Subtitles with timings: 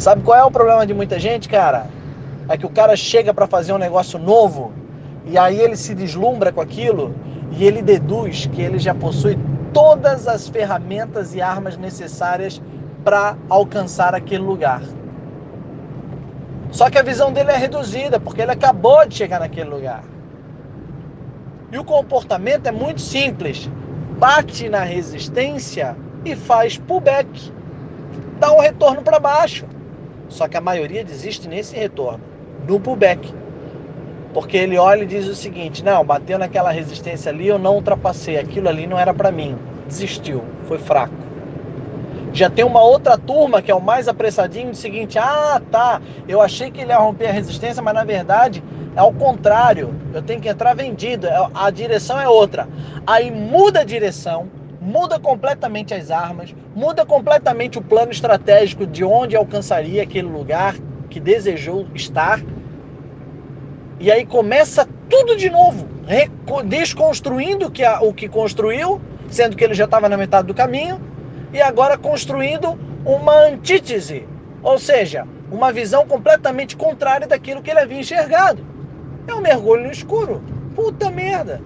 [0.00, 1.84] Sabe qual é o problema de muita gente, cara?
[2.48, 4.72] É que o cara chega para fazer um negócio novo
[5.26, 7.14] e aí ele se deslumbra com aquilo
[7.52, 9.38] e ele deduz que ele já possui
[9.74, 12.62] todas as ferramentas e armas necessárias
[13.04, 14.80] para alcançar aquele lugar.
[16.70, 20.02] Só que a visão dele é reduzida, porque ele acabou de chegar naquele lugar.
[21.70, 23.68] E o comportamento é muito simples.
[24.18, 25.94] Bate na resistência
[26.24, 27.52] e faz pullback.
[28.38, 29.66] Dá um retorno para baixo.
[30.30, 32.20] Só que a maioria desiste nesse retorno,
[32.66, 33.34] no pullback.
[34.32, 38.38] Porque ele olha e diz o seguinte: não, bateu naquela resistência ali, eu não ultrapassei,
[38.38, 39.58] aquilo ali não era para mim.
[39.86, 41.14] Desistiu, foi fraco.
[42.32, 46.40] Já tem uma outra turma que é o mais apressadinho, o seguinte: ah, tá, eu
[46.40, 48.62] achei que ele ia romper a resistência, mas na verdade
[48.94, 52.68] é ao contrário, eu tenho que entrar vendido, é, a direção é outra.
[53.06, 54.48] Aí muda a direção,
[54.80, 60.74] muda completamente as armas, muda completamente o plano estratégico de onde alcançaria aquele lugar
[61.08, 62.40] que desejou estar
[64.00, 65.86] e aí começa tudo de novo,
[66.64, 70.98] desconstruindo o que, o que construiu, sendo que ele já estava na metade do caminho,
[71.52, 74.26] e agora construindo uma antítese,
[74.62, 78.64] ou seja, uma visão completamente contrária daquilo que ele havia enxergado.
[79.28, 80.42] É um mergulho no escuro.
[80.74, 81.60] Puta merda!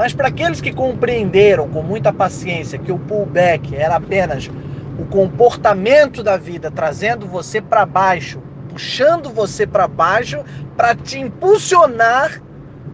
[0.00, 4.50] Mas para aqueles que compreenderam com muita paciência que o pullback era apenas
[4.98, 10.42] o comportamento da vida trazendo você para baixo puxando você para baixo
[10.74, 12.40] para te impulsionar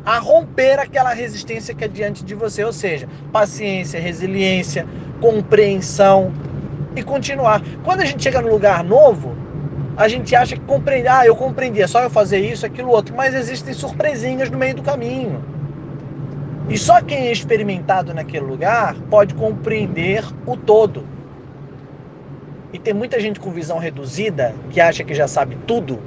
[0.05, 4.85] a romper aquela resistência que é diante de você, ou seja, paciência, resiliência,
[5.21, 6.33] compreensão
[6.97, 7.63] e continuar.
[7.85, 9.37] Quando a gente chega no lugar novo,
[9.97, 13.15] a gente acha que compreende, ah, eu compreendi, é só eu fazer isso, aquilo outro,
[13.15, 15.56] mas existem surpresinhas no meio do caminho.
[16.69, 21.05] E só quem é experimentado naquele lugar pode compreender o todo.
[22.73, 26.01] E tem muita gente com visão reduzida que acha que já sabe tudo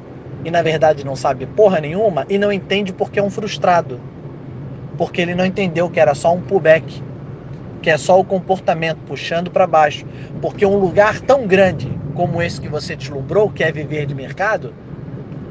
[0.43, 3.99] e na verdade não sabe porra nenhuma e não entende porque é um frustrado.
[4.97, 7.01] Porque ele não entendeu que era só um pullback,
[7.81, 10.05] que é só o comportamento puxando para baixo.
[10.41, 14.73] Porque um lugar tão grande como esse que você deslumbrou, que é viver de mercado,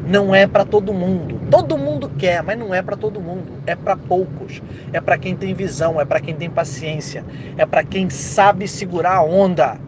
[0.07, 1.41] não é para todo mundo.
[1.51, 1.88] Todo mundo
[2.19, 3.53] quer, mas não é para todo mundo.
[3.67, 4.61] É para poucos.
[4.93, 7.25] É para quem tem visão, é para quem tem paciência,
[7.57, 9.79] é para quem sabe segurar a onda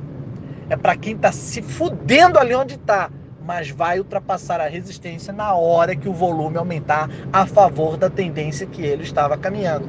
[0.70, 3.10] é para quem está se fudendo ali onde está,
[3.44, 8.68] mas vai ultrapassar a resistência na hora que o volume aumentar a favor da tendência
[8.68, 9.88] que ele estava caminhando.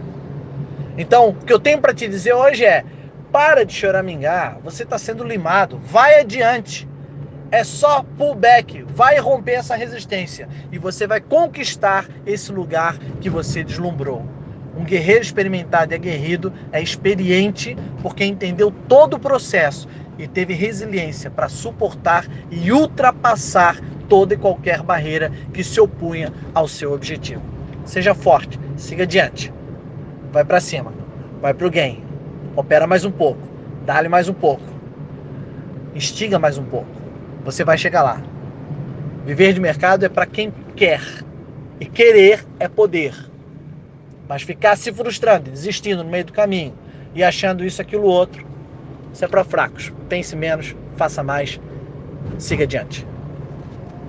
[0.98, 2.84] Então, o que eu tenho para te dizer hoje é:
[3.32, 6.90] para de choramingar, você está sendo limado, vai adiante.
[7.52, 13.62] É só pullback, vai romper essa resistência e você vai conquistar esse lugar que você
[13.62, 14.26] deslumbrou.
[14.78, 19.86] Um guerreiro experimentado e aguerrido é experiente porque entendeu todo o processo
[20.18, 26.70] e teve resiliência para suportar e ultrapassar toda e qualquer barreira que se opunha ao
[26.70, 27.42] seu objetivo.
[27.84, 29.52] Seja forte, siga adiante.
[30.32, 30.94] Vai para cima,
[31.42, 32.02] vai para o game.
[32.56, 33.42] Opera mais um pouco,
[33.86, 34.64] dá-lhe mais um pouco.
[35.94, 37.01] Instiga mais um pouco.
[37.44, 38.22] Você vai chegar lá.
[39.26, 41.02] Viver de mercado é para quem quer.
[41.80, 43.14] E querer é poder.
[44.30, 46.74] Mas ficar se frustrando, desistindo no meio do caminho
[47.14, 48.46] e achando isso, aquilo, outro,
[49.14, 49.92] isso é para fracos.
[50.08, 51.60] Pense menos, faça mais,
[52.38, 53.06] siga adiante.